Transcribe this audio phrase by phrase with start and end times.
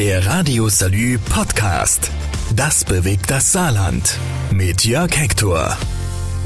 [0.00, 2.10] Der Radio Salü Podcast.
[2.56, 4.18] Das bewegt das Saarland.
[4.50, 5.76] Mit Jörg Hector.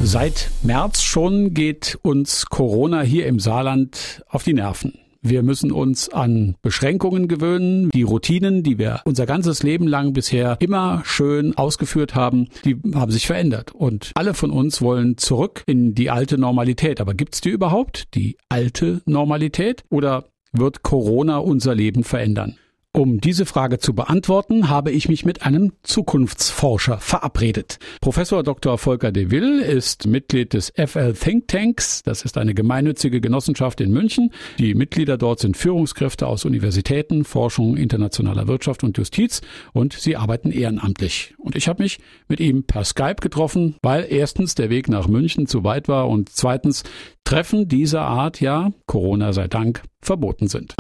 [0.03, 4.99] Seit März schon geht uns Corona hier im Saarland auf die Nerven.
[5.23, 7.91] Wir müssen uns an Beschränkungen gewöhnen.
[7.91, 13.13] Die Routinen, die wir unser ganzes Leben lang bisher immer schön ausgeführt haben, die haben
[13.13, 13.71] sich verändert.
[13.73, 17.01] Und alle von uns wollen zurück in die alte Normalität.
[17.01, 18.13] Aber gibt's die überhaupt?
[18.17, 19.85] Die alte Normalität?
[19.91, 22.59] Oder wird Corona unser Leben verändern?
[22.97, 27.81] Um diese Frage zu beantworten, habe ich mich mit einem Zukunftsforscher verabredet.
[28.01, 28.79] Professor Dr.
[28.79, 32.05] Volker de Will ist Mitglied des FL Think Tanks.
[32.05, 34.31] Das ist eine gemeinnützige Genossenschaft in München.
[34.61, 39.41] Die Mitglieder dort sind Führungskräfte aus Universitäten, Forschung internationaler Wirtschaft und Justiz
[39.73, 41.35] und sie arbeiten ehrenamtlich.
[41.39, 41.99] Und ich habe mich
[42.29, 46.29] mit ihm per Skype getroffen, weil erstens der Weg nach München zu weit war und
[46.29, 46.85] zweitens
[47.25, 50.77] Treffen dieser Art ja, Corona sei Dank, verboten sind.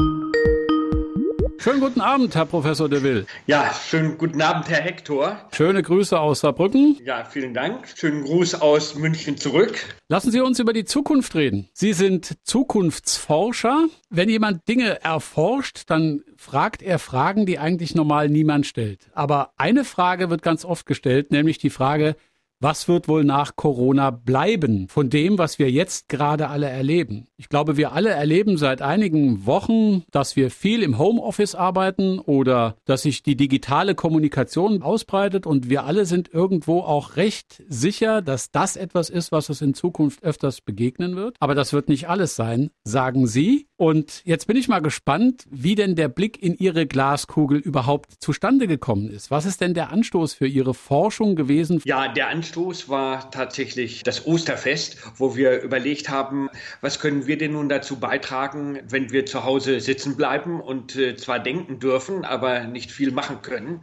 [1.64, 3.27] Schönen guten Abend, Herr Professor de Will.
[3.46, 5.48] Ja, schönen guten Abend, Herr Hector.
[5.50, 7.01] Schöne Grüße aus Saarbrücken.
[7.06, 7.88] Ja, vielen Dank.
[7.96, 9.79] Schönen Gruß aus München zurück.
[10.09, 11.71] Lassen Sie uns über die Zukunft reden.
[11.73, 13.87] Sie sind Zukunftsforscher.
[14.10, 19.09] Wenn jemand Dinge erforscht, dann fragt er Fragen, die eigentlich normal niemand stellt.
[19.15, 22.16] Aber eine Frage wird ganz oft gestellt, nämlich die Frage,
[22.65, 27.26] was wird wohl nach Corona bleiben von dem, was wir jetzt gerade alle erleben?
[27.37, 32.76] Ich glaube, wir alle erleben seit einigen Wochen, dass wir viel im Homeoffice arbeiten oder
[32.87, 38.51] dass sich die digitale Kommunikation ausbreitet und wir alle sind irgendwo auch recht sicher, dass
[38.51, 41.37] das etwas ist, was uns in Zukunft öfters begegnen wird.
[41.40, 43.66] Aber das wird nicht alles sein, sagen Sie.
[43.76, 48.66] Und jetzt bin ich mal gespannt, wie denn der Blick in Ihre Glaskugel überhaupt zustande
[48.66, 49.30] gekommen ist.
[49.30, 51.82] Was ist denn der Anstoß für Ihre Forschung gewesen?
[51.84, 56.49] Ja, der Anstoß Anstoß war tatsächlich das Osterfest, wo wir überlegt haben,
[56.83, 61.16] was können wir denn nun dazu beitragen, wenn wir zu Hause sitzen bleiben und äh,
[61.16, 63.80] zwar denken dürfen, aber nicht viel machen können.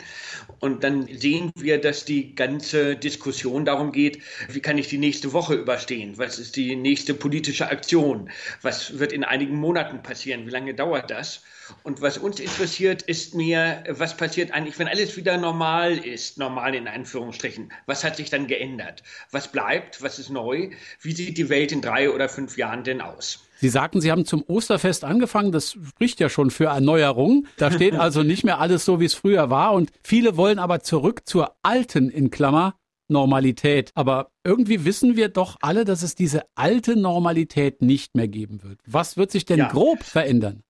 [0.60, 5.34] Und dann sehen wir, dass die ganze Diskussion darum geht, wie kann ich die nächste
[5.34, 6.18] Woche überstehen?
[6.18, 8.30] Was ist die nächste politische Aktion?
[8.62, 10.46] Was wird in einigen Monaten passieren?
[10.48, 11.44] Wie lange dauert das?
[11.84, 16.76] Und was uns interessiert, ist mir, was passiert eigentlich, wenn alles wieder normal ist, normal
[16.76, 17.72] in Anführungsstrichen.
[17.86, 19.04] Was hat sich dann geändert?
[19.32, 20.02] Was bleibt?
[20.02, 20.70] Was ist neu?
[21.02, 23.40] Wie sieht die Welt in drei oder fünf Jahren denn aus?
[23.62, 25.52] Sie sagten, Sie haben zum Osterfest angefangen.
[25.52, 27.46] Das spricht ja schon für Erneuerung.
[27.58, 29.74] Da steht also nicht mehr alles so, wie es früher war.
[29.74, 32.76] Und viele wollen aber zurück zur alten, in Klammer,
[33.08, 33.92] Normalität.
[33.94, 38.80] Aber irgendwie wissen wir doch alle, dass es diese alte Normalität nicht mehr geben wird.
[38.88, 39.68] Was wird sich denn ja.
[39.68, 40.64] grob verändern?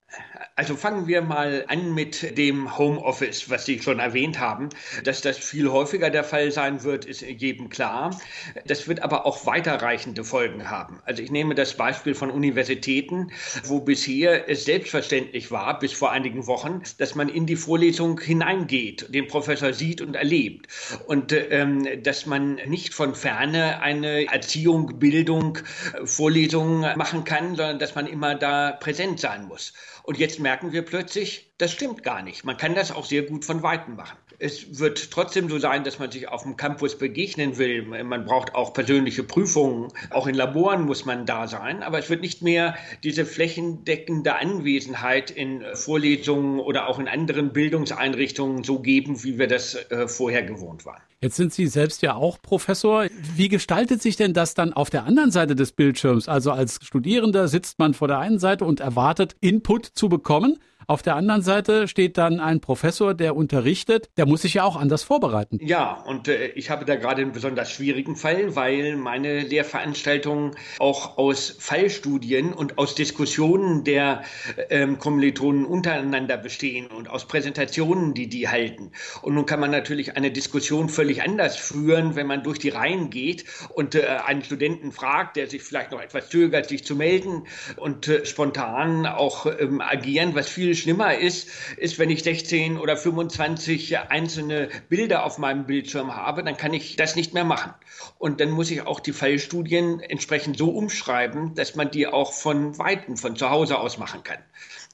[0.54, 4.68] Also fangen wir mal an mit dem Homeoffice, was Sie schon erwähnt haben.
[5.02, 8.20] Dass das viel häufiger der Fall sein wird, ist jedem klar.
[8.66, 11.00] Das wird aber auch weiterreichende Folgen haben.
[11.06, 13.32] Also ich nehme das Beispiel von Universitäten,
[13.64, 19.06] wo bisher es selbstverständlich war, bis vor einigen Wochen, dass man in die Vorlesung hineingeht,
[19.14, 20.68] den Professor sieht und erlebt.
[21.06, 25.60] Und ähm, dass man nicht von ferne eine Erziehung, Bildung,
[26.04, 29.72] Vorlesungen machen kann, sondern dass man immer da präsent sein muss.
[30.04, 32.44] Und jetzt merken wir plötzlich, das stimmt gar nicht.
[32.44, 34.18] Man kann das auch sehr gut von Weitem machen.
[34.44, 37.82] Es wird trotzdem so sein, dass man sich auf dem Campus begegnen will.
[37.84, 39.92] Man braucht auch persönliche Prüfungen.
[40.10, 41.84] Auch in Laboren muss man da sein.
[41.84, 48.64] Aber es wird nicht mehr diese flächendeckende Anwesenheit in Vorlesungen oder auch in anderen Bildungseinrichtungen
[48.64, 51.00] so geben, wie wir das äh, vorher gewohnt waren.
[51.20, 53.06] Jetzt sind Sie selbst ja auch Professor.
[53.36, 56.26] Wie gestaltet sich denn das dann auf der anderen Seite des Bildschirms?
[56.26, 60.58] Also als Studierender sitzt man vor der einen Seite und erwartet, Input zu bekommen.
[60.86, 64.76] Auf der anderen Seite steht dann ein Professor, der unterrichtet, der muss sich ja auch
[64.76, 65.58] anders vorbereiten.
[65.60, 71.18] Ja, und äh, ich habe da gerade einen besonders schwierigen Fall, weil meine Lehrveranstaltungen auch
[71.18, 74.22] aus Fallstudien und aus Diskussionen der
[74.70, 78.92] ähm, Kommilitonen untereinander bestehen und aus Präsentationen, die die halten.
[79.22, 83.10] Und nun kann man natürlich eine Diskussion völlig anders führen, wenn man durch die Reihen
[83.10, 87.46] geht und äh, einen Studenten fragt, der sich vielleicht noch etwas zögert, sich zu melden
[87.76, 92.96] und äh, spontan auch ähm, agieren, was viel schlimmer ist, ist, wenn ich 16 oder
[92.96, 97.72] 25 einzelne Bilder auf meinem Bildschirm habe, dann kann ich das nicht mehr machen.
[98.18, 102.78] Und dann muss ich auch die Fallstudien entsprechend so umschreiben, dass man die auch von
[102.78, 104.38] Weitem, von zu Hause aus machen kann.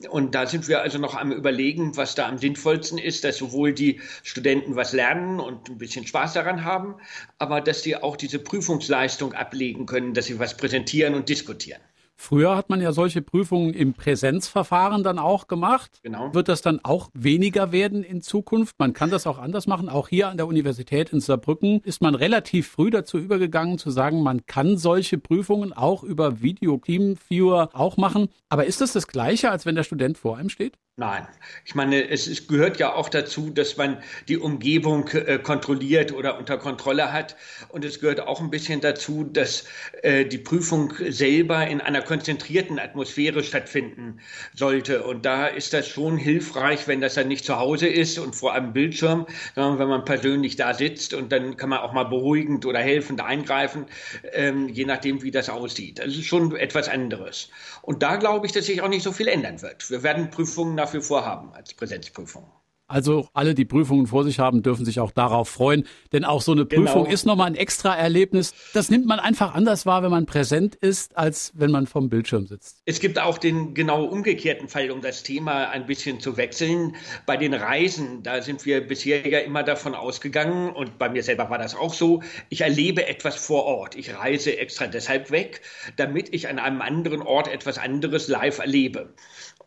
[0.09, 3.73] Und da sind wir also noch am Überlegen, was da am sinnvollsten ist, dass sowohl
[3.73, 6.95] die Studenten was lernen und ein bisschen Spaß daran haben,
[7.39, 11.81] aber dass sie auch diese Prüfungsleistung ablegen können, dass sie was präsentieren und diskutieren.
[12.21, 16.01] Früher hat man ja solche Prüfungen im Präsenzverfahren dann auch gemacht.
[16.03, 16.35] Genau.
[16.35, 18.75] Wird das dann auch weniger werden in Zukunft?
[18.81, 19.89] Man kann das auch anders machen.
[19.89, 24.25] Auch hier an der Universität in Saarbrücken ist man relativ früh dazu übergegangen zu sagen,
[24.25, 28.29] man kann solche Prüfungen auch über Video Team Viewer auch machen.
[28.49, 30.77] Aber ist das das Gleiche, als wenn der Student vor einem steht?
[30.99, 31.29] Nein,
[31.65, 36.37] ich meine, es ist, gehört ja auch dazu, dass man die Umgebung äh, kontrolliert oder
[36.41, 37.37] unter Kontrolle hat.
[37.69, 39.63] Und es gehört auch ein bisschen dazu, dass
[40.03, 44.21] äh, die Prüfung selber in einer konzentrierten Atmosphäre stattfinden
[44.55, 45.05] sollte.
[45.05, 48.55] Und da ist das schon hilfreich, wenn das dann nicht zu Hause ist und vor
[48.55, 52.65] einem Bildschirm, sondern wenn man persönlich da sitzt und dann kann man auch mal beruhigend
[52.65, 53.85] oder helfend eingreifen,
[54.33, 55.99] ähm, je nachdem, wie das aussieht.
[55.99, 57.51] Das ist schon etwas anderes.
[57.83, 59.91] Und da glaube ich, dass sich auch nicht so viel ändern wird.
[59.91, 62.58] Wir werden Prüfungen nach wie vor haben als Präsenzprüfung.
[62.89, 66.53] Also alle, die Prüfungen vor sich haben, dürfen sich auch darauf freuen, denn auch so
[66.53, 67.15] eine Prüfung genau.
[67.15, 68.55] ist nochmal ein extra Erlebnis.
[68.73, 72.47] Das nimmt man einfach anders wahr, wenn man präsent ist, als wenn man vom Bildschirm
[72.47, 72.81] sitzt.
[72.87, 76.97] Es gibt auch den genau umgekehrten Fall, um das Thema ein bisschen zu wechseln.
[77.27, 81.51] Bei den Reisen, da sind wir bisher ja immer davon ausgegangen und bei mir selber
[81.51, 83.97] war das auch so, ich erlebe etwas vor Ort.
[83.97, 85.61] Ich reise extra deshalb weg,
[85.97, 89.13] damit ich an einem anderen Ort etwas anderes live erlebe.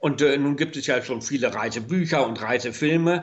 [0.02, 3.22] Und äh, nun gibt es ja schon viele Reisebücher und Reisefilme,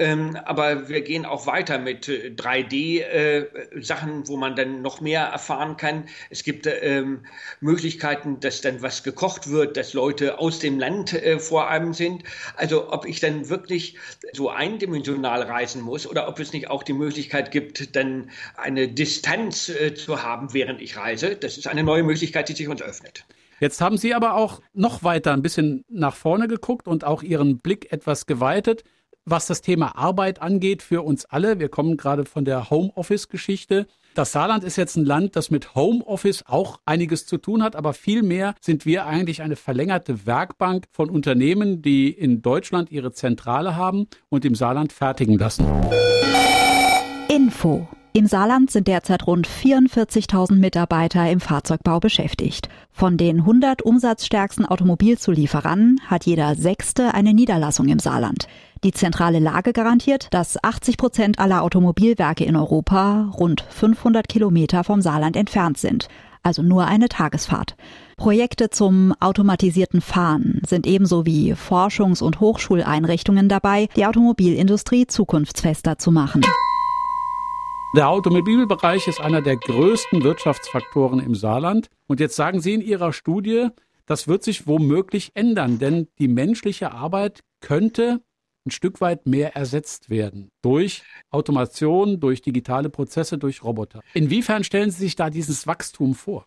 [0.00, 5.22] ähm, aber wir gehen auch weiter mit 3D-Sachen, äh, äh wo man dann noch mehr
[5.22, 6.08] erfahren kann.
[6.28, 7.04] Es gibt äh,
[7.60, 12.24] Möglichkeiten, dass dann was gekocht wird, dass Leute aus dem Land äh, vor einem sind.
[12.56, 13.96] Also ob ich dann wirklich
[14.32, 19.68] so eindimensional reisen muss oder ob es nicht auch die Möglichkeit gibt, dann eine Distanz
[19.68, 21.36] äh, zu haben, während ich reise.
[21.36, 23.24] Das ist eine neue Möglichkeit, die sich uns öffnet.
[23.60, 27.58] Jetzt haben Sie aber auch noch weiter ein bisschen nach vorne geguckt und auch Ihren
[27.58, 28.84] Blick etwas geweitet,
[29.24, 31.58] was das Thema Arbeit angeht für uns alle.
[31.58, 33.86] Wir kommen gerade von der Homeoffice-Geschichte.
[34.14, 37.92] Das Saarland ist jetzt ein Land, das mit Homeoffice auch einiges zu tun hat, aber
[37.92, 44.06] vielmehr sind wir eigentlich eine verlängerte Werkbank von Unternehmen, die in Deutschland ihre Zentrale haben
[44.28, 45.66] und im Saarland fertigen lassen.
[47.28, 52.70] Info im Saarland sind derzeit rund 44.000 Mitarbeiter im Fahrzeugbau beschäftigt.
[52.90, 58.48] Von den 100 umsatzstärksten Automobilzulieferern hat jeder Sechste eine Niederlassung im Saarland.
[58.84, 65.02] Die zentrale Lage garantiert, dass 80 Prozent aller Automobilwerke in Europa rund 500 Kilometer vom
[65.02, 66.08] Saarland entfernt sind.
[66.42, 67.76] Also nur eine Tagesfahrt.
[68.16, 76.12] Projekte zum automatisierten Fahren sind ebenso wie Forschungs- und Hochschuleinrichtungen dabei, die Automobilindustrie zukunftsfester zu
[76.12, 76.40] machen.
[77.94, 81.88] Der Automobilbereich ist einer der größten Wirtschaftsfaktoren im Saarland.
[82.06, 83.68] Und jetzt sagen Sie in Ihrer Studie,
[84.06, 88.20] das wird sich womöglich ändern, denn die menschliche Arbeit könnte
[88.66, 94.02] ein Stück weit mehr ersetzt werden durch Automation, durch digitale Prozesse, durch Roboter.
[94.12, 96.46] Inwiefern stellen Sie sich da dieses Wachstum vor?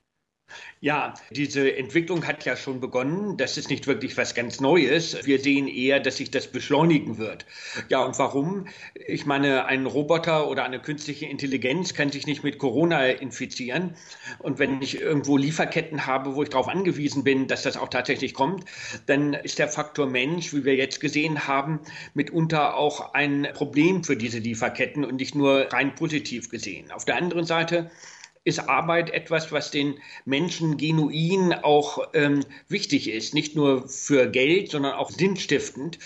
[0.81, 3.35] Ja, diese Entwicklung hat ja schon begonnen.
[3.37, 5.25] Das ist nicht wirklich was ganz Neues.
[5.25, 7.45] Wir sehen eher, dass sich das beschleunigen wird.
[7.89, 8.67] Ja, und warum?
[8.93, 13.95] Ich meine, ein Roboter oder eine künstliche Intelligenz kann sich nicht mit Corona infizieren.
[14.39, 18.33] Und wenn ich irgendwo Lieferketten habe, wo ich darauf angewiesen bin, dass das auch tatsächlich
[18.33, 18.63] kommt,
[19.05, 21.81] dann ist der Faktor Mensch, wie wir jetzt gesehen haben,
[22.13, 26.91] mitunter auch ein Problem für diese Lieferketten und nicht nur rein positiv gesehen.
[26.91, 27.91] Auf der anderen Seite
[28.49, 33.33] ist Arbeit etwas, was den Menschen genuin auch ähm, wichtig ist.
[33.33, 35.99] Nicht nur für Geld, sondern auch sinnstiftend.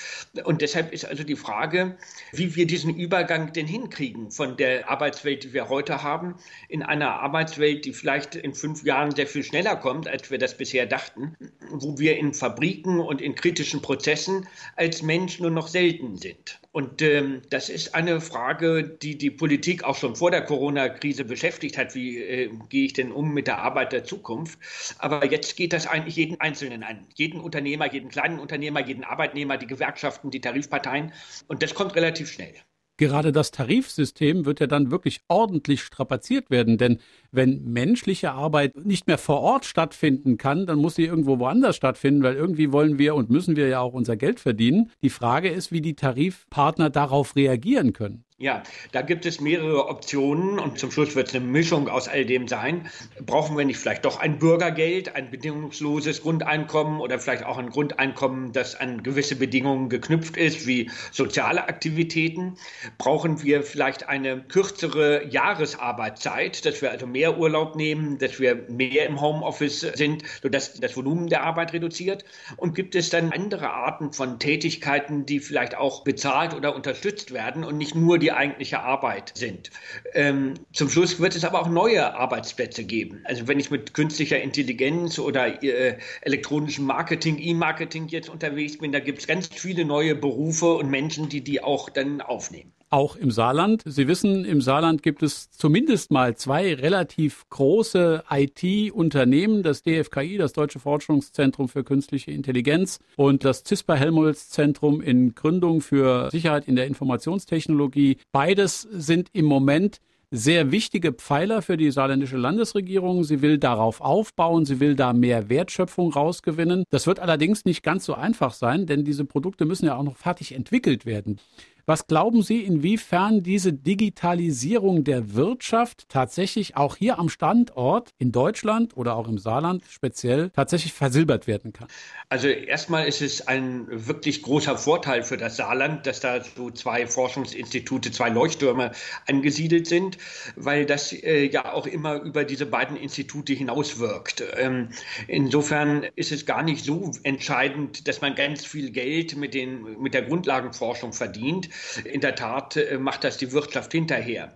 [0.43, 1.97] Und deshalb ist also die Frage,
[2.31, 6.35] wie wir diesen Übergang denn hinkriegen von der Arbeitswelt, die wir heute haben,
[6.69, 10.57] in einer Arbeitswelt, die vielleicht in fünf Jahren sehr viel schneller kommt, als wir das
[10.57, 11.35] bisher dachten,
[11.71, 16.59] wo wir in Fabriken und in kritischen Prozessen als Mensch nur noch selten sind.
[16.73, 21.77] Und ähm, das ist eine Frage, die die Politik auch schon vor der Corona-Krise beschäftigt
[21.77, 21.93] hat.
[21.93, 24.57] Wie äh, gehe ich denn um mit der Arbeit der Zukunft?
[24.97, 27.05] Aber jetzt geht das eigentlich jeden Einzelnen an.
[27.13, 31.13] Jeden Unternehmer, jeden kleinen Unternehmer, jeden Arbeitnehmer, die Gewerkschaften, die Tarifparteien.
[31.47, 32.55] Und das kommt relativ schnell
[32.97, 36.99] gerade das Tarifsystem wird ja dann wirklich ordentlich strapaziert werden, denn
[37.31, 42.23] wenn menschliche Arbeit nicht mehr vor Ort stattfinden kann, dann muss sie irgendwo woanders stattfinden,
[42.23, 44.91] weil irgendwie wollen wir und müssen wir ja auch unser Geld verdienen.
[45.01, 48.25] Die Frage ist, wie die Tarifpartner darauf reagieren können.
[48.43, 52.25] Ja, da gibt es mehrere Optionen und zum Schluss wird es eine Mischung aus all
[52.25, 52.89] dem sein.
[53.25, 58.51] Brauchen wir nicht vielleicht doch ein Bürgergeld, ein bedingungsloses Grundeinkommen oder vielleicht auch ein Grundeinkommen,
[58.51, 62.55] das an gewisse Bedingungen geknüpft ist, wie soziale Aktivitäten?
[62.97, 69.07] Brauchen wir vielleicht eine kürzere Jahresarbeitszeit, dass wir also mehr Urlaub nehmen, dass wir mehr
[69.07, 72.25] im Homeoffice sind, sodass das Volumen der Arbeit reduziert?
[72.57, 77.63] Und gibt es dann andere Arten von Tätigkeiten, die vielleicht auch bezahlt oder unterstützt werden
[77.63, 79.71] und nicht nur die eigentliche Arbeit sind.
[80.13, 83.21] Ähm, zum Schluss wird es aber auch neue Arbeitsplätze geben.
[83.25, 88.99] Also wenn ich mit künstlicher Intelligenz oder äh, elektronischem Marketing, E-Marketing jetzt unterwegs bin, da
[88.99, 92.71] gibt es ganz viele neue Berufe und Menschen, die die auch dann aufnehmen.
[92.93, 93.81] Auch im Saarland.
[93.85, 100.53] Sie wissen, im Saarland gibt es zumindest mal zwei relativ große IT-Unternehmen, das DFKI, das
[100.53, 106.75] Deutsche Forschungszentrum für künstliche Intelligenz und das CISPA Helmholtz Zentrum in Gründung für Sicherheit in
[106.75, 108.17] der Informationstechnologie.
[108.31, 109.99] Beides sind im Moment
[110.35, 113.23] sehr wichtige Pfeiler für die saarländische Landesregierung.
[113.23, 116.85] Sie will darauf aufbauen, sie will da mehr Wertschöpfung rausgewinnen.
[116.89, 120.17] Das wird allerdings nicht ganz so einfach sein, denn diese Produkte müssen ja auch noch
[120.17, 121.39] fertig entwickelt werden.
[121.85, 128.95] Was glauben Sie, inwiefern diese Digitalisierung der Wirtschaft tatsächlich auch hier am Standort in Deutschland
[128.95, 131.89] oder auch im Saarland speziell tatsächlich versilbert werden kann?
[132.29, 137.05] Also erstmal ist es ein wirklich großer Vorteil für das Saarland, dass da so zwei
[137.05, 138.93] Forschungsinstitute, zwei Leuchttürme
[139.27, 140.17] angesiedelt sind,
[140.55, 144.41] weil das äh, ja auch immer über diese beiden Institute hinauswirkt.
[144.55, 144.87] Ähm,
[145.27, 150.13] insofern ist es gar nicht so entscheidend, dass man ganz viel Geld mit, den, mit
[150.13, 151.72] der Grundlagenforschung verdient,
[152.03, 154.53] in der Tat äh, macht das die Wirtschaft hinterher.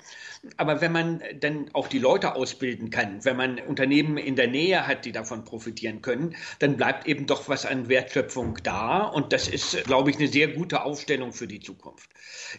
[0.56, 4.88] Aber wenn man dann auch die Leute ausbilden kann, wenn man Unternehmen in der Nähe
[4.88, 9.04] hat, die davon profitieren können, dann bleibt eben doch was an Wertschöpfung da.
[9.04, 12.10] Und das ist, glaube ich, eine sehr gute Aufstellung für die Zukunft.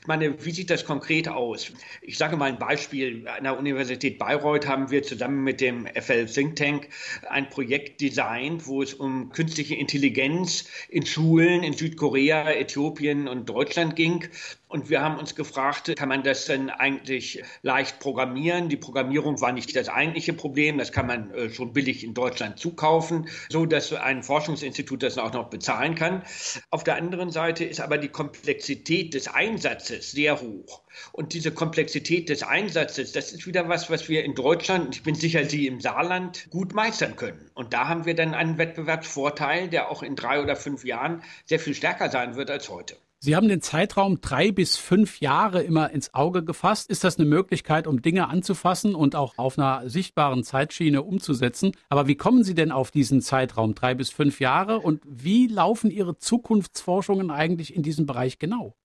[0.01, 1.73] Ich meine, wie sieht das konkret aus?
[2.03, 3.27] Ich sage mal ein Beispiel.
[3.29, 6.89] An der Universität Bayreuth haben wir zusammen mit dem FL Think Tank
[7.29, 13.97] ein Projekt designt, wo es um künstliche Intelligenz in Schulen in Südkorea, Äthiopien und Deutschland
[13.97, 14.29] ging.
[14.69, 18.69] Und wir haben uns gefragt, kann man das denn eigentlich leicht programmieren?
[18.69, 20.77] Die Programmierung war nicht das eigentliche Problem.
[20.77, 25.33] Das kann man äh, schon billig in Deutschland zukaufen, so dass ein Forschungsinstitut das auch
[25.33, 26.23] noch bezahlen kann.
[26.71, 30.83] Auf der anderen Seite ist aber die Komplexität des Einsatzes sehr hoch.
[31.13, 35.15] Und diese Komplexität des Einsatzes, das ist wieder was, was wir in Deutschland, ich bin
[35.15, 37.51] sicher, Sie im Saarland gut meistern können.
[37.55, 41.59] Und da haben wir dann einen Wettbewerbsvorteil, der auch in drei oder fünf Jahren sehr
[41.59, 42.97] viel stärker sein wird als heute.
[43.21, 46.89] Sie haben den Zeitraum drei bis fünf Jahre immer ins Auge gefasst.
[46.89, 51.73] Ist das eine Möglichkeit, um Dinge anzufassen und auch auf einer sichtbaren Zeitschiene umzusetzen?
[51.89, 55.91] Aber wie kommen Sie denn auf diesen Zeitraum drei bis fünf Jahre und wie laufen
[55.91, 58.77] Ihre Zukunftsforschungen eigentlich in diesem Bereich genau?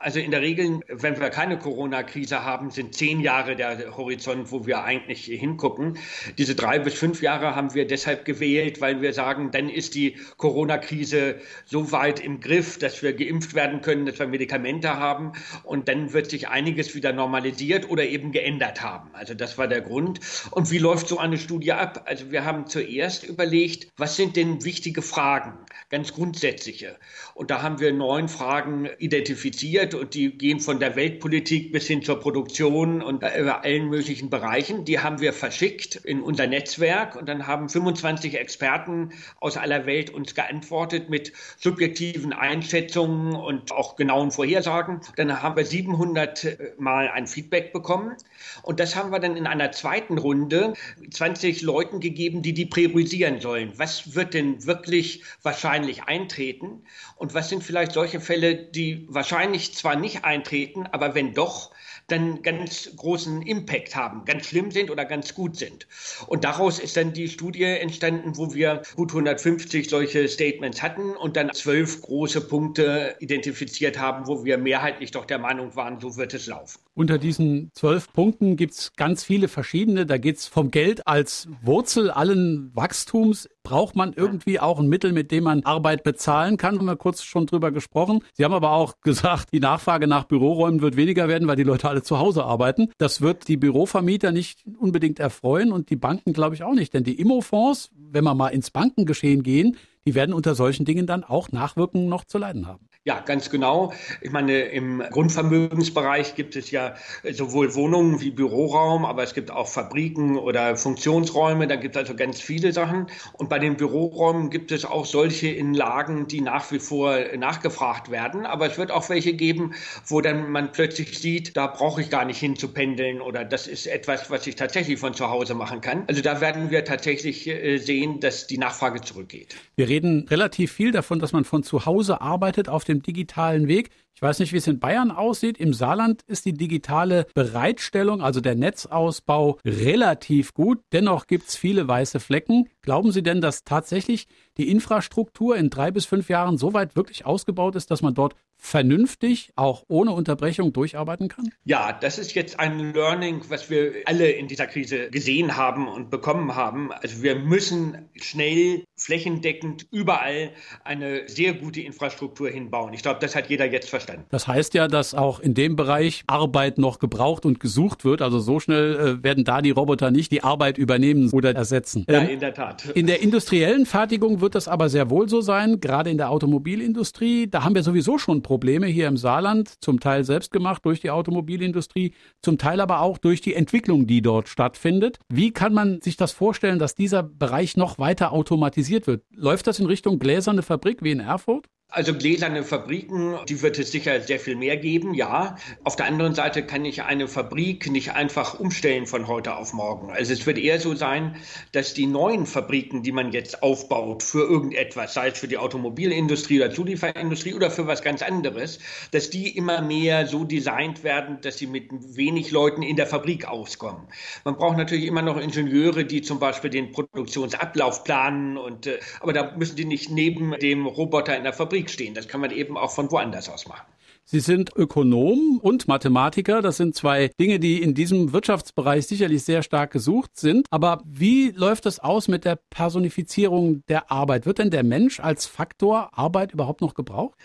[0.00, 4.64] Also in der Regel, wenn wir keine Corona-Krise haben, sind zehn Jahre der Horizont, wo
[4.64, 5.98] wir eigentlich hingucken.
[6.38, 10.16] Diese drei bis fünf Jahre haben wir deshalb gewählt, weil wir sagen, dann ist die
[10.36, 15.32] Corona-Krise so weit im Griff, dass wir geimpft werden können, dass wir Medikamente haben
[15.64, 19.10] und dann wird sich einiges wieder normalisiert oder eben geändert haben.
[19.14, 20.20] Also das war der Grund.
[20.52, 22.04] Und wie läuft so eine Studie ab?
[22.06, 25.54] Also wir haben zuerst überlegt, was sind denn wichtige Fragen,
[25.90, 26.96] ganz grundsätzliche.
[27.34, 31.86] Und da haben wir neun Fragen identifiziert kompliziert und die gehen von der Weltpolitik bis
[31.86, 34.84] hin zur Produktion und über allen möglichen Bereichen.
[34.84, 39.10] Die haben wir verschickt in unser Netzwerk und dann haben 25 Experten
[39.40, 45.00] aus aller Welt uns geantwortet mit subjektiven Einschätzungen und auch genauen Vorhersagen.
[45.16, 48.16] Dann haben wir 700 Mal ein Feedback bekommen
[48.62, 50.74] und das haben wir dann in einer zweiten Runde
[51.10, 53.72] 20 Leuten gegeben, die die priorisieren sollen.
[53.76, 56.82] Was wird denn wirklich wahrscheinlich eintreten
[57.16, 61.70] und was sind vielleicht solche Fälle, die wahrscheinlich wahrscheinlich zwar nicht eintreten, aber wenn doch,
[62.08, 65.86] dann ganz großen Impact haben, ganz schlimm sind oder ganz gut sind.
[66.26, 71.36] Und daraus ist dann die Studie entstanden, wo wir gut 150 solche Statements hatten und
[71.36, 76.32] dann zwölf große Punkte identifiziert haben, wo wir mehrheitlich doch der Meinung waren, so wird
[76.32, 76.80] es laufen.
[76.94, 80.06] Unter diesen zwölf Punkten gibt es ganz viele verschiedene.
[80.06, 83.48] Da geht es vom Geld als Wurzel allen Wachstums.
[83.68, 86.78] Braucht man irgendwie auch ein Mittel, mit dem man Arbeit bezahlen kann?
[86.78, 88.24] Haben wir kurz schon drüber gesprochen.
[88.32, 91.86] Sie haben aber auch gesagt, die Nachfrage nach Büroräumen wird weniger werden, weil die Leute
[91.86, 92.88] alle zu Hause arbeiten.
[92.96, 96.94] Das wird die Bürovermieter nicht unbedingt erfreuen und die Banken, glaube ich, auch nicht.
[96.94, 101.22] Denn die Immofonds, wenn wir mal ins Bankengeschehen gehen, die werden unter solchen Dingen dann
[101.22, 102.87] auch Nachwirkungen noch zu leiden haben.
[103.08, 103.94] Ja, ganz genau.
[104.20, 106.94] Ich meine, im Grundvermögensbereich gibt es ja
[107.32, 111.66] sowohl Wohnungen wie Büroraum, aber es gibt auch Fabriken oder Funktionsräume.
[111.66, 113.06] Da gibt es also ganz viele Sachen.
[113.32, 118.10] Und bei den Büroräumen gibt es auch solche in Lagen, die nach wie vor nachgefragt
[118.10, 118.44] werden.
[118.44, 119.72] Aber es wird auch welche geben,
[120.06, 123.68] wo dann man plötzlich sieht, da brauche ich gar nicht hin zu pendeln oder das
[123.68, 126.04] ist etwas, was ich tatsächlich von zu Hause machen kann.
[126.08, 129.56] Also da werden wir tatsächlich äh, sehen, dass die Nachfrage zurückgeht.
[129.76, 133.68] Wir reden relativ viel davon, dass man von zu Hause arbeitet auf dem dem digitalen
[133.68, 133.90] Weg.
[134.14, 135.58] Ich weiß nicht, wie es in Bayern aussieht.
[135.58, 140.80] Im Saarland ist die digitale Bereitstellung, also der Netzausbau, relativ gut.
[140.92, 142.68] Dennoch gibt es viele weiße Flecken.
[142.82, 144.26] Glauben Sie denn, dass tatsächlich
[144.58, 148.34] die Infrastruktur in drei bis fünf Jahren so weit wirklich ausgebaut ist, dass man dort
[148.58, 151.50] vernünftig, auch ohne Unterbrechung durcharbeiten kann?
[151.64, 156.10] Ja, das ist jetzt ein Learning, was wir alle in dieser Krise gesehen haben und
[156.10, 156.92] bekommen haben.
[156.92, 160.50] Also wir müssen schnell, flächendeckend überall
[160.84, 162.92] eine sehr gute Infrastruktur hinbauen.
[162.92, 164.24] Ich glaube, das hat jeder jetzt verstanden.
[164.30, 168.22] Das heißt ja, dass auch in dem Bereich Arbeit noch gebraucht und gesucht wird.
[168.22, 172.04] Also so schnell äh, werden da die Roboter nicht die Arbeit übernehmen oder ersetzen.
[172.08, 172.86] Ja, ähm, in der Tat.
[172.94, 177.48] In der industriellen Fertigung wird das aber sehr wohl so sein, gerade in der Automobilindustrie.
[177.48, 181.10] Da haben wir sowieso schon Probleme hier im Saarland, zum Teil selbst gemacht durch die
[181.10, 185.18] Automobilindustrie, zum Teil aber auch durch die Entwicklung, die dort stattfindet.
[185.28, 189.24] Wie kann man sich das vorstellen, dass dieser Bereich noch weiter automatisiert wird?
[189.30, 191.66] Läuft das in Richtung gläserne Fabrik wie in Erfurt?
[191.90, 195.56] Also gläserne Fabriken, die wird es sicher sehr viel mehr geben, ja.
[195.84, 200.10] Auf der anderen Seite kann ich eine Fabrik nicht einfach umstellen von heute auf morgen.
[200.10, 201.36] Also es wird eher so sein,
[201.72, 206.60] dass die neuen Fabriken, die man jetzt aufbaut für irgendetwas, sei es für die Automobilindustrie
[206.60, 208.80] oder Zulieferindustrie oder für was ganz anderes,
[209.12, 213.48] dass die immer mehr so designt werden, dass sie mit wenig Leuten in der Fabrik
[213.48, 214.08] auskommen.
[214.44, 219.32] Man braucht natürlich immer noch Ingenieure, die zum Beispiel den Produktionsablauf planen und, äh, aber
[219.32, 222.14] da müssen die nicht neben dem Roboter in der Fabrik Fabrik stehen.
[222.14, 223.86] Das kann man eben auch von woanders aus machen.
[224.24, 226.60] Sie sind Ökonom und Mathematiker.
[226.60, 230.66] Das sind zwei Dinge, die in diesem Wirtschaftsbereich sicherlich sehr stark gesucht sind.
[230.70, 234.44] Aber wie läuft es aus mit der Personifizierung der Arbeit?
[234.44, 237.38] Wird denn der Mensch als Faktor Arbeit überhaupt noch gebraucht?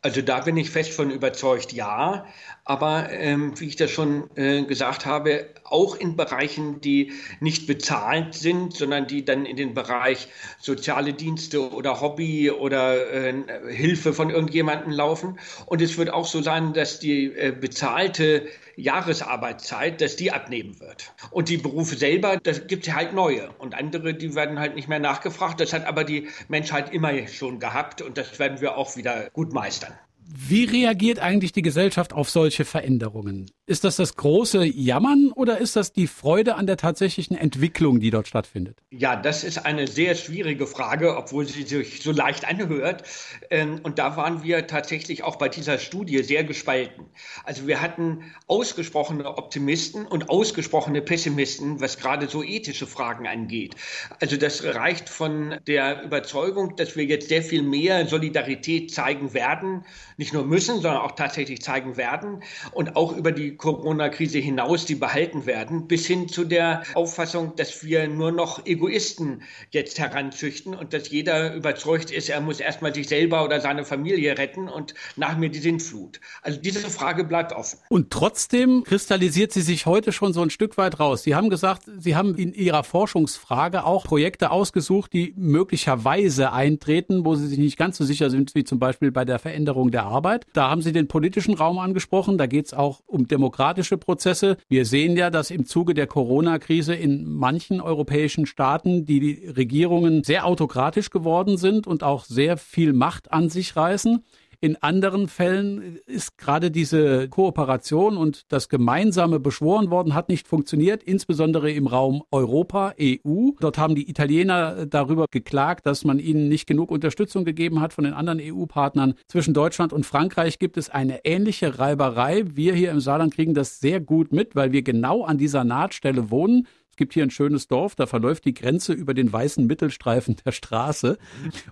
[0.00, 2.24] Also da bin ich fest von überzeugt, ja.
[2.68, 8.34] Aber ähm, wie ich das schon äh, gesagt habe, auch in Bereichen, die nicht bezahlt
[8.34, 10.28] sind, sondern die dann in den Bereich
[10.60, 13.32] soziale Dienste oder Hobby oder äh,
[13.70, 15.38] Hilfe von irgendjemandem laufen.
[15.64, 18.46] Und es wird auch so sein, dass die äh, bezahlte
[18.76, 21.14] Jahresarbeitszeit, dass die abnehmen wird.
[21.30, 23.48] Und die Berufe selber, da gibt es halt neue.
[23.56, 25.58] Und andere, die werden halt nicht mehr nachgefragt.
[25.58, 29.54] Das hat aber die Menschheit immer schon gehabt und das werden wir auch wieder gut
[29.54, 29.94] meistern.
[30.30, 33.50] Wie reagiert eigentlich die Gesellschaft auf solche Veränderungen?
[33.64, 38.10] Ist das das große Jammern oder ist das die Freude an der tatsächlichen Entwicklung, die
[38.10, 38.78] dort stattfindet?
[38.90, 43.04] Ja, das ist eine sehr schwierige Frage, obwohl sie sich so leicht anhört.
[43.50, 47.06] Ähm, und da waren wir tatsächlich auch bei dieser Studie sehr gespalten.
[47.44, 53.76] Also wir hatten ausgesprochene Optimisten und ausgesprochene Pessimisten, was gerade so ethische Fragen angeht.
[54.20, 59.84] Also das reicht von der Überzeugung, dass wir jetzt sehr viel mehr Solidarität zeigen werden,
[60.18, 64.96] nicht nur müssen, sondern auch tatsächlich zeigen werden und auch über die Corona-Krise hinaus die
[64.96, 70.92] behalten werden, bis hin zu der Auffassung, dass wir nur noch Egoisten jetzt heranzüchten und
[70.92, 75.38] dass jeder überzeugt ist, er muss erstmal sich selber oder seine Familie retten und nach
[75.38, 76.20] mir die Sintflut.
[76.42, 77.78] Also diese Frage bleibt offen.
[77.88, 81.22] Und trotzdem kristallisiert sie sich heute schon so ein Stück weit raus.
[81.22, 87.36] Sie haben gesagt, Sie haben in Ihrer Forschungsfrage auch Projekte ausgesucht, die möglicherweise eintreten, wo
[87.36, 90.46] Sie sich nicht ganz so sicher sind, wie zum Beispiel bei der Veränderung der Arbeit.
[90.52, 92.38] Da haben Sie den politischen Raum angesprochen.
[92.38, 94.56] Da geht es auch um demokratische Prozesse.
[94.68, 100.46] Wir sehen ja, dass im Zuge der Corona-Krise in manchen europäischen Staaten die Regierungen sehr
[100.46, 104.24] autokratisch geworden sind und auch sehr viel Macht an sich reißen.
[104.60, 111.04] In anderen Fällen ist gerade diese Kooperation und das gemeinsame beschworen worden, hat nicht funktioniert,
[111.04, 113.50] insbesondere im Raum Europa, EU.
[113.60, 118.02] Dort haben die Italiener darüber geklagt, dass man ihnen nicht genug Unterstützung gegeben hat von
[118.02, 119.14] den anderen EU-Partnern.
[119.28, 122.42] Zwischen Deutschland und Frankreich gibt es eine ähnliche Reiberei.
[122.52, 126.32] Wir hier im Saarland kriegen das sehr gut mit, weil wir genau an dieser Nahtstelle
[126.32, 126.66] wohnen
[126.98, 131.16] gibt hier ein schönes Dorf, da verläuft die Grenze über den weißen Mittelstreifen der Straße.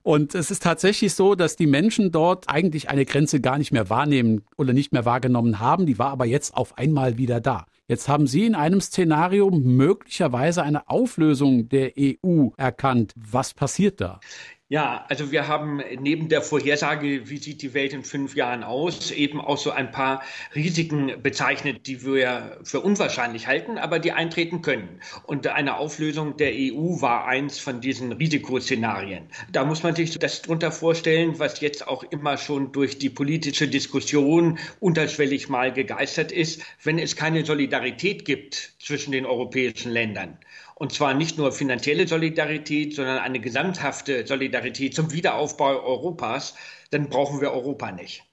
[0.03, 3.91] Und es ist tatsächlich so, dass die Menschen dort eigentlich eine Grenze gar nicht mehr
[3.91, 5.85] wahrnehmen oder nicht mehr wahrgenommen haben.
[5.85, 7.67] Die war aber jetzt auf einmal wieder da.
[7.89, 13.13] Jetzt haben Sie in einem Szenario möglicherweise eine Auflösung der EU erkannt.
[13.15, 14.19] Was passiert da?
[14.69, 19.13] Ja, also wir haben neben der Vorhersage, wie sieht die Welt in fünf Jahren aus,
[19.13, 20.25] eben auch so ein paar
[20.57, 25.01] Risiken bezeichnet, die wir für unwahrscheinlich halten, aber die eintreten können.
[25.23, 29.29] Und eine Auflösung der EU war eins von diesen Risikoszenarien.
[29.53, 33.69] Da muss man sich das drunter vorstellen, was jetzt auch immer schon durch die politische
[33.69, 36.61] Diskussion unterschwellig mal gegeistert ist.
[36.83, 40.39] Wenn es keine Solidarität gibt zwischen den europäischen Ländern,
[40.79, 46.55] und zwar nicht nur finanzielle Solidarität, sondern eine gesamthafte Solidarität zum Wiederaufbau Europas,
[46.91, 48.25] dann brauchen wir Europa nicht.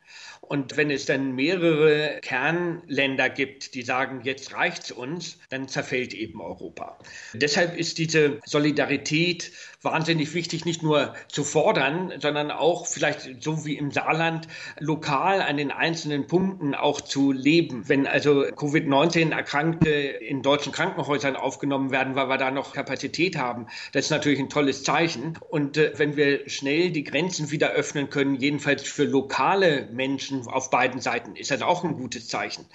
[0.42, 6.42] Und wenn es dann mehrere Kernländer gibt, die sagen, jetzt reicht's uns, dann zerfällt eben
[6.42, 7.00] Europa.
[7.34, 13.78] Deshalb ist diese Solidarität wahnsinnig wichtig, nicht nur zu fordern, sondern auch vielleicht so wie
[13.78, 14.48] im Saarland
[14.80, 17.88] lokal an den einzelnen Punkten auch zu leben.
[17.88, 23.67] Wenn also Covid-19 Erkrankte in deutschen Krankenhäusern aufgenommen werden, weil wir da noch Kapazität haben,
[23.91, 25.38] das ist natürlich ein tolles Zeichen.
[25.50, 30.69] Und äh, wenn wir schnell die Grenzen wieder öffnen können, jedenfalls für lokale Menschen auf
[30.69, 32.65] beiden Seiten ist das auch ein gutes Zeichen.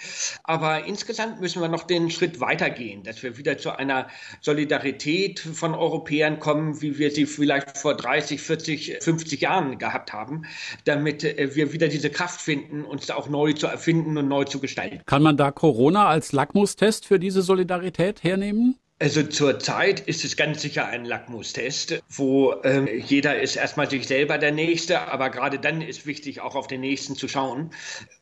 [0.44, 4.08] Aber insgesamt müssen wir noch den Schritt weitergehen, dass wir wieder zu einer
[4.42, 10.42] Solidarität von Europäern kommen, wie wir sie vielleicht vor 30, 40, 50 Jahren gehabt haben,
[10.84, 14.60] damit äh, wir wieder diese Kraft finden, uns auch neu zu erfinden und neu zu
[14.60, 15.00] gestalten.
[15.06, 18.76] Kann man da Corona als Lackmustest für diese Solidarität hernehmen?
[19.00, 24.38] Also zurzeit ist es ganz sicher ein Lackmustest, wo ähm, jeder ist erstmal sich selber
[24.38, 27.70] der Nächste, aber gerade dann ist wichtig, auch auf den Nächsten zu schauen.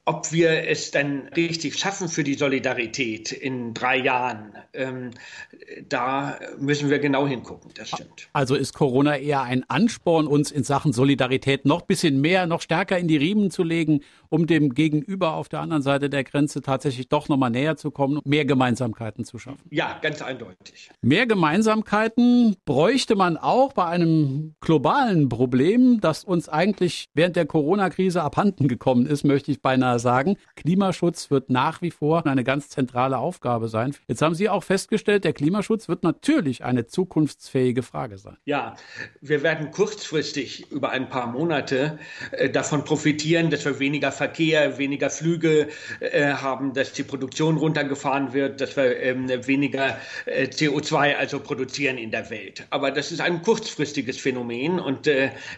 [0.09, 5.11] Ob wir es dann richtig schaffen für die Solidarität in drei Jahren, ähm,
[5.89, 8.29] da müssen wir genau hingucken, das stimmt.
[8.33, 12.61] Also ist Corona eher ein Ansporn, uns in Sachen Solidarität noch ein bisschen mehr, noch
[12.61, 16.63] stärker in die Riemen zu legen, um dem Gegenüber auf der anderen Seite der Grenze
[16.63, 19.63] tatsächlich doch nochmal näher zu kommen, mehr Gemeinsamkeiten zu schaffen?
[19.71, 20.91] Ja, ganz eindeutig.
[21.03, 28.23] Mehr Gemeinsamkeiten bräuchte man auch bei einem globalen Problem, das uns eigentlich während der Corona-Krise
[28.23, 30.37] abhanden gekommen ist, möchte ich beinahe sagen.
[30.57, 33.95] Klimaschutz wird nach wie vor eine ganz zentrale Aufgabe sein.
[34.09, 38.37] Jetzt haben Sie auch festgestellt, der Klimaschutz wird natürlich eine zukunftsfähige Frage sein.
[38.45, 38.77] Ja,
[39.21, 41.99] wir werden kurzfristig über ein paar Monate
[42.33, 45.69] äh, davon profitieren, dass wir weniger Verkehr, weniger Flüge
[46.01, 51.99] äh, haben, dass die Produktion runtergefahren wird, dass wir ähm, weniger äh, CO2 also produzieren
[51.99, 52.67] in der Welt.
[52.71, 55.07] Aber das ist ein kurzfristiges Phänomen und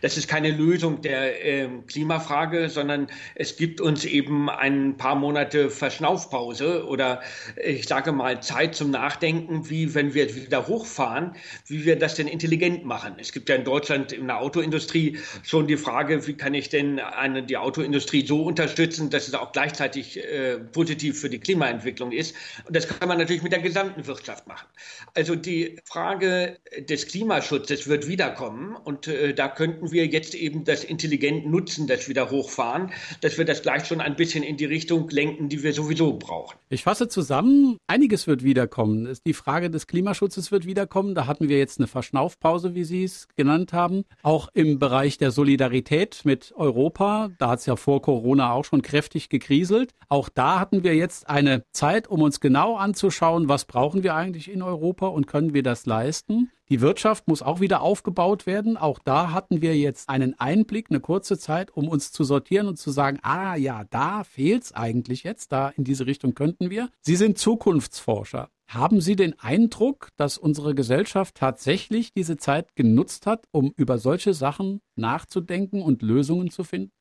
[0.03, 5.71] das ist keine Lösung der äh, Klimafrage, sondern es gibt uns eben ein paar Monate
[5.71, 7.21] Verschnaufpause oder
[7.63, 11.35] ich sage mal Zeit zum Nachdenken, wie wenn wir wieder hochfahren,
[11.67, 13.15] wie wir das denn intelligent machen.
[13.19, 16.99] Es gibt ja in Deutschland in der Autoindustrie schon die Frage, wie kann ich denn
[17.01, 22.35] eine, die Autoindustrie so unterstützen, dass es auch gleichzeitig äh, positiv für die Klimaentwicklung ist.
[22.67, 24.67] Und das kann man natürlich mit der gesamten Wirtschaft machen.
[25.15, 30.85] Also die Frage des Klimaschutzes wird wiederkommen und äh, da könnten wir jetzt eben das
[30.85, 35.09] intelligent nutzen, das wieder hochfahren, dass wir das gleich schon ein bisschen in die Richtung
[35.09, 36.59] lenken, die wir sowieso brauchen.
[36.69, 39.17] Ich fasse zusammen, einiges wird wiederkommen.
[39.27, 41.15] Die Frage des Klimaschutzes wird wiederkommen.
[41.15, 44.05] Da hatten wir jetzt eine Verschnaufpause, wie Sie es genannt haben.
[44.23, 48.83] Auch im Bereich der Solidarität mit Europa, da hat es ja vor Corona auch schon
[48.83, 49.95] kräftig gekriselt.
[50.11, 54.51] Auch da hatten wir jetzt eine Zeit, um uns genau anzuschauen, was brauchen wir eigentlich
[54.53, 56.51] in Europa und können wir das leisten?
[56.71, 58.77] Die Wirtschaft muss auch wieder aufgebaut werden.
[58.77, 62.77] Auch da hatten wir jetzt einen Einblick, eine kurze Zeit, um uns zu sortieren und
[62.79, 66.91] zu sagen, ah ja, da fehlt es eigentlich jetzt, da in diese Richtung könnten wir.
[67.01, 68.51] Sie sind Zukunftsforscher.
[68.67, 74.35] Haben Sie den Eindruck, dass unsere Gesellschaft tatsächlich diese Zeit genutzt hat, um über solche
[74.35, 76.93] Sachen nachzudenken und Lösungen zu finden?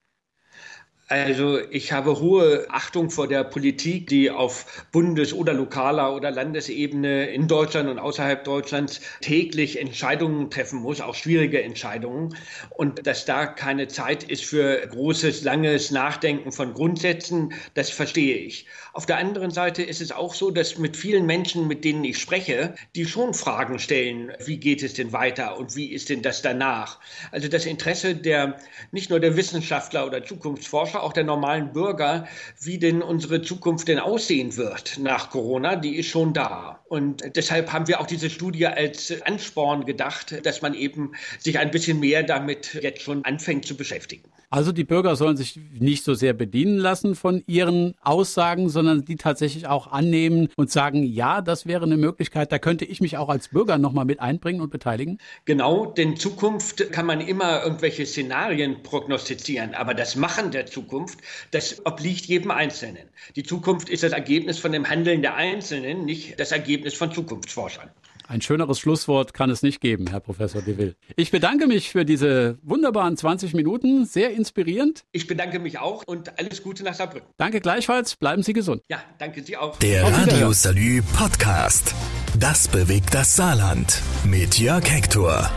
[1.09, 7.29] Also ich habe hohe Achtung vor der Politik, die auf Bundes- oder lokaler oder Landesebene
[7.29, 12.35] in Deutschland und außerhalb Deutschlands täglich Entscheidungen treffen muss, auch schwierige Entscheidungen.
[12.71, 18.65] Und dass da keine Zeit ist für großes, langes Nachdenken von Grundsätzen, das verstehe ich.
[18.91, 22.17] Auf der anderen Seite ist es auch so, dass mit vielen Menschen, mit denen ich
[22.17, 26.41] spreche, die schon Fragen stellen, wie geht es denn weiter und wie ist denn das
[26.41, 26.99] danach?
[27.31, 28.57] Also das Interesse der,
[28.91, 32.27] nicht nur der Wissenschaftler oder Zukunftsforscher, Sprache auch der normalen Bürger,
[32.59, 36.79] wie denn unsere Zukunft denn aussehen wird nach Corona, die ist schon da.
[36.89, 41.71] Und deshalb haben wir auch diese Studie als Ansporn gedacht, dass man eben sich ein
[41.71, 44.31] bisschen mehr damit jetzt schon anfängt zu beschäftigen.
[44.49, 49.17] Also die Bürger sollen sich nicht so sehr bedienen lassen von ihren Aussagen, sondern die
[49.17, 53.27] tatsächlich auch annehmen und sagen, ja, das wäre eine Möglichkeit, da könnte ich mich auch
[53.27, 55.17] als Bürger nochmal mit einbringen und beteiligen?
[55.43, 61.19] Genau, denn Zukunft kann man immer irgendwelche Szenarien prognostizieren, aber das Machen der Zukunft,
[61.51, 63.09] das obliegt jedem Einzelnen.
[63.35, 67.89] Die Zukunft ist das Ergebnis von dem Handeln der Einzelnen, nicht das Ergebnis von Zukunftsforschern.
[68.27, 70.95] Ein schöneres Schlusswort kann es nicht geben, Herr Professor de Will.
[71.15, 74.05] Ich bedanke mich für diese wunderbaren 20 Minuten.
[74.05, 75.05] Sehr inspirierend.
[75.13, 77.29] Ich bedanke mich auch und alles Gute nach Saarbrücken.
[77.37, 78.17] Danke gleichfalls.
[78.17, 78.81] Bleiben Sie gesund.
[78.89, 79.77] Ja, danke Sie auch.
[79.79, 81.95] Der Radio Salü Podcast.
[82.37, 84.01] Das bewegt das Saarland.
[84.25, 85.49] Mit Jörg Hector.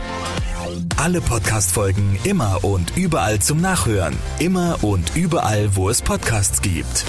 [0.97, 4.15] Alle Podcast-Folgen immer und überall zum Nachhören.
[4.39, 7.05] Immer und überall, wo es Podcasts gibt.